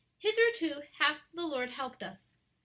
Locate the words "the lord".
1.31-1.69